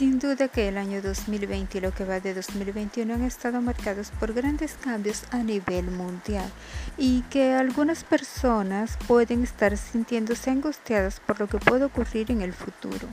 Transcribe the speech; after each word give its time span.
Sin 0.00 0.18
duda 0.18 0.48
que 0.48 0.66
el 0.66 0.78
año 0.78 1.02
2020 1.02 1.76
y 1.76 1.80
lo 1.82 1.92
que 1.92 2.06
va 2.06 2.20
de 2.20 2.32
2021 2.32 3.12
han 3.12 3.22
estado 3.22 3.60
marcados 3.60 4.10
por 4.18 4.32
grandes 4.32 4.72
cambios 4.80 5.24
a 5.30 5.42
nivel 5.42 5.90
mundial 5.90 6.50
y 6.96 7.20
que 7.28 7.52
algunas 7.52 8.02
personas 8.04 8.96
pueden 9.06 9.44
estar 9.44 9.76
sintiéndose 9.76 10.48
angustiadas 10.48 11.20
por 11.20 11.38
lo 11.38 11.48
que 11.48 11.58
puede 11.58 11.84
ocurrir 11.84 12.30
en 12.30 12.40
el 12.40 12.54
futuro. 12.54 13.08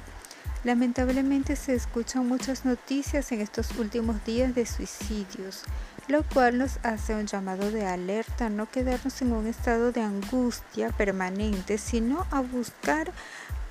Lamentablemente 0.64 1.58
se 1.58 1.76
escuchan 1.76 2.26
muchas 2.26 2.64
noticias 2.64 3.34
en 3.34 3.42
estos 3.42 3.72
últimos 3.78 4.24
días 4.24 4.56
de 4.56 4.66
suicidios, 4.66 5.64
lo 6.08 6.24
cual 6.24 6.58
nos 6.58 6.80
hace 6.84 7.16
un 7.16 7.28
llamado 7.28 7.70
de 7.70 7.86
alerta, 7.86 8.48
no 8.48 8.72
quedarnos 8.72 9.22
en 9.22 9.34
un 9.34 9.48
estado 9.48 9.92
de 9.92 10.04
angustia 10.04 10.92
permanente, 10.92 11.80
sino 11.80 12.26
a 12.32 12.40
buscar 12.40 13.12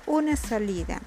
una 0.05 0.35
salida. 0.35 1.01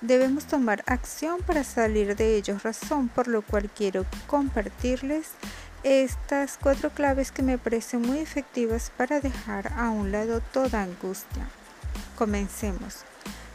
Debemos 0.00 0.44
tomar 0.44 0.82
acción 0.86 1.40
para 1.42 1.64
salir 1.64 2.16
de 2.16 2.36
ellos, 2.36 2.62
razón 2.62 3.08
por 3.08 3.28
lo 3.28 3.42
cual 3.42 3.70
quiero 3.74 4.04
compartirles 4.26 5.30
estas 5.82 6.58
cuatro 6.60 6.90
claves 6.90 7.30
que 7.30 7.42
me 7.42 7.58
parecen 7.58 8.02
muy 8.02 8.18
efectivas 8.18 8.90
para 8.96 9.20
dejar 9.20 9.72
a 9.76 9.90
un 9.90 10.12
lado 10.12 10.40
toda 10.40 10.82
angustia. 10.82 11.46
Comencemos. 12.16 13.04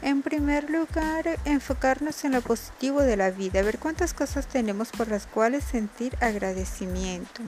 En 0.02 0.22
primer 0.22 0.70
lugar, 0.70 1.38
enfocarnos 1.44 2.24
en 2.24 2.32
lo 2.32 2.40
positivo 2.40 3.02
de 3.02 3.16
la 3.16 3.30
vida, 3.30 3.62
ver 3.62 3.78
cuántas 3.78 4.14
cosas 4.14 4.46
tenemos 4.46 4.90
por 4.90 5.08
las 5.08 5.26
cuales 5.26 5.62
sentir 5.64 6.16
agradecimiento, 6.20 7.42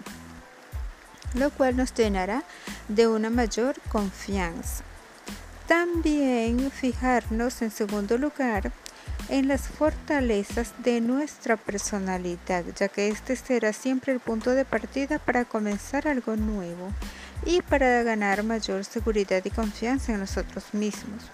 lo 1.34 1.50
cual 1.50 1.76
nos 1.76 1.94
llenará 1.94 2.42
de 2.88 3.06
una 3.08 3.30
mayor 3.30 3.76
confianza. 3.88 4.84
También 5.66 6.70
fijarnos 6.70 7.62
en 7.62 7.70
segundo 7.70 8.18
lugar 8.18 8.72
en 9.28 9.48
las 9.48 9.68
fortalezas 9.68 10.72
de 10.78 11.00
nuestra 11.00 11.56
personalidad, 11.56 12.64
ya 12.76 12.88
que 12.88 13.08
este 13.08 13.36
será 13.36 13.72
siempre 13.72 14.12
el 14.12 14.20
punto 14.20 14.50
de 14.50 14.64
partida 14.64 15.18
para 15.18 15.44
comenzar 15.44 16.08
algo 16.08 16.36
nuevo 16.36 16.92
y 17.44 17.62
para 17.62 18.02
ganar 18.02 18.42
mayor 18.42 18.84
seguridad 18.84 19.42
y 19.44 19.50
confianza 19.50 20.12
en 20.12 20.20
nosotros 20.20 20.74
mismos 20.74 21.30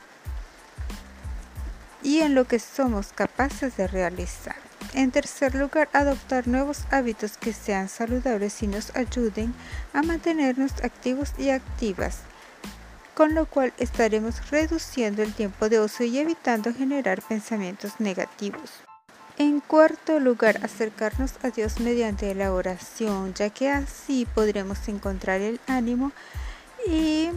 y 2.03 2.21
en 2.21 2.35
lo 2.35 2.45
que 2.45 2.59
somos 2.59 3.13
capaces 3.13 3.77
de 3.77 3.87
realizar. 3.87 4.57
En 4.95 5.11
tercer 5.11 5.55
lugar, 5.55 5.89
adoptar 5.93 6.49
nuevos 6.49 6.85
hábitos 6.91 7.37
que 7.37 7.53
sean 7.53 7.89
saludables 7.89 8.63
y 8.63 8.67
nos 8.67 8.95
ayuden 8.97 9.53
a 9.93 10.03
mantenernos 10.03 10.73
activos 10.83 11.33
y 11.37 11.51
activas, 11.51 12.21
con 13.19 13.35
lo 13.35 13.47
cual 13.47 13.73
estaremos 13.79 14.49
reduciendo 14.49 15.25
el 15.25 15.35
tiempo 15.35 15.69
de 15.69 15.81
ocio 15.81 16.07
y 16.07 16.19
evitando 16.19 16.73
generar 16.73 17.21
pensamientos 17.21 17.95
negativos. 17.99 18.71
En 19.39 19.59
cuarto 19.59 20.21
lugar, 20.21 20.61
acercarnos 20.63 21.33
a 21.43 21.51
Dios 21.51 21.81
mediante 21.81 22.33
la 22.37 22.53
oración, 22.53 23.35
ya 23.35 23.51
que 23.51 23.71
así 23.71 24.25
podremos 24.37 24.87
encontrar 24.87 25.41
el 25.41 25.59
ánimo 25.67 26.13
y 26.87 27.31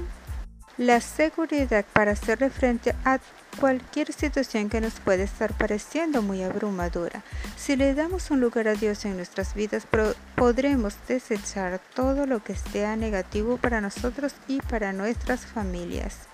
la 0.77 1.01
seguridad 1.01 1.85
para 1.93 2.11
hacerle 2.11 2.49
frente 2.49 2.95
a 3.05 3.19
cualquier 3.59 4.13
situación 4.13 4.69
que 4.69 4.81
nos 4.81 4.99
puede 4.99 5.23
estar 5.23 5.53
pareciendo 5.53 6.21
muy 6.21 6.43
abrumadora. 6.43 7.23
Si 7.57 7.75
le 7.75 7.93
damos 7.93 8.31
un 8.31 8.39
lugar 8.39 8.67
a 8.67 8.75
Dios 8.75 9.05
en 9.05 9.17
nuestras 9.17 9.53
vidas, 9.53 9.85
podremos 10.35 10.95
desechar 11.07 11.79
todo 11.93 12.25
lo 12.25 12.43
que 12.43 12.55
sea 12.55 12.95
negativo 12.95 13.57
para 13.57 13.81
nosotros 13.81 14.33
y 14.47 14.61
para 14.61 14.93
nuestras 14.93 15.45
familias. 15.45 16.27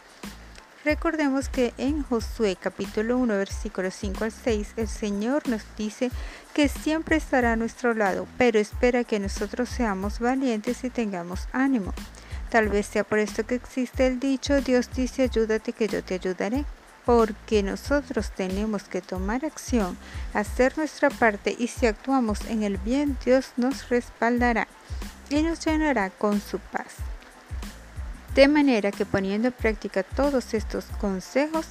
Recordemos 0.85 1.49
que 1.49 1.73
en 1.77 2.02
Josué 2.03 2.55
capítulo 2.58 3.17
1 3.17 3.33
versículos 3.33 3.93
5 3.95 4.23
al 4.23 4.31
6 4.31 4.73
el 4.77 4.88
Señor 4.88 5.49
nos 5.49 5.63
dice 5.75 6.11
que 6.53 6.70
siempre 6.70 7.17
estará 7.17 7.52
a 7.52 7.55
nuestro 7.58 7.93
lado, 7.93 8.26
pero 8.37 8.58
espera 8.58 9.03
que 9.03 9.20
nosotros 9.20 9.67
seamos 9.67 10.20
valientes 10.20 10.86
y 10.86 10.89
tengamos 10.89 11.49
ánimo. 11.52 11.93
Tal 12.49 12.69
vez 12.69 12.85
sea 12.85 13.03
por 13.03 13.19
esto 13.19 13.45
que 13.45 13.55
existe 13.55 14.08
el 14.08 14.19
dicho, 14.19 14.61
Dios 14.61 14.89
dice 14.93 15.23
ayúdate 15.23 15.73
que 15.73 15.87
yo 15.87 16.03
te 16.03 16.15
ayudaré, 16.15 16.65
porque 17.05 17.63
nosotros 17.63 18.31
tenemos 18.31 18.83
que 18.83 19.02
tomar 19.02 19.45
acción, 19.45 19.97
hacer 20.33 20.77
nuestra 20.77 21.09
parte 21.09 21.55
y 21.58 21.67
si 21.67 21.87
actuamos 21.87 22.41
en 22.45 22.63
el 22.63 22.77
bien, 22.77 23.17
Dios 23.23 23.53
nos 23.58 23.89
respaldará 23.89 24.67
y 25.30 25.41
nos 25.41 25.65
llenará 25.65 26.09
con 26.09 26.41
su 26.41 26.59
paz. 26.59 26.95
De 28.35 28.47
manera 28.47 28.91
que 28.91 29.05
poniendo 29.05 29.47
en 29.47 29.53
práctica 29.53 30.03
todos 30.03 30.53
estos 30.53 30.85
consejos 30.99 31.67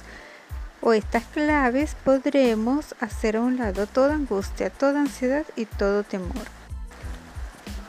o 0.81 0.93
estas 0.93 1.23
claves 1.25 1.95
podremos 2.03 2.93
hacer 2.99 3.37
a 3.37 3.41
un 3.41 3.57
lado 3.57 3.87
toda 3.87 4.15
angustia, 4.15 4.69
toda 4.69 5.01
ansiedad 5.01 5.45
y 5.55 5.65
todo 5.65 6.03
temor. 6.03 6.45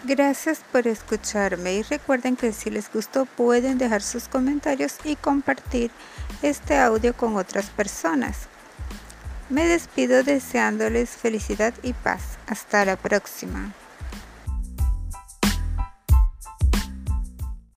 Gracias 0.05 0.61
por 0.71 0.87
escucharme 0.87 1.75
y 1.75 1.83
recuerden 1.83 2.37
que 2.37 2.53
si 2.53 2.71
les 2.71 2.91
gustó 2.93 3.27
pueden 3.27 3.79
dejar 3.79 4.01
sus 4.01 4.29
comentarios 4.29 4.97
y 5.05 5.17
compartir 5.17 5.91
este 6.41 6.79
audio 6.79 7.17
con 7.17 7.37
otras 7.37 7.67
personas. 7.71 8.49
Me 9.51 9.67
despido 9.67 10.23
deseándoles 10.23 11.11
felicidad 11.11 11.75
y 11.83 11.95
paz. 11.95 12.39
Hasta 12.47 12.85
la 12.85 12.97
próxima. 12.97 13.73